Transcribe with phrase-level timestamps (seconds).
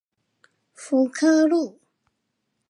[0.73, 1.79] 福科路